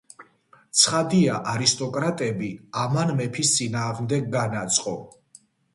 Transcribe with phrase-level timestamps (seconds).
[0.83, 2.49] ცხადია არისტოკრატები
[2.87, 5.01] ამან მეფის წინააღმდეგ განაწყო.